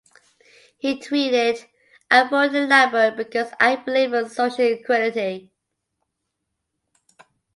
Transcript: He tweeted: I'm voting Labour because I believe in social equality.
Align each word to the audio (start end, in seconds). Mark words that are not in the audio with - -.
He 0.79 0.99
tweeted: 0.99 1.63
I'm 2.09 2.29
voting 2.29 2.67
Labour 2.69 3.11
because 3.11 3.51
I 3.59 3.75
believe 3.75 4.15
in 4.15 4.29
social 4.29 4.65
equality. 4.65 5.51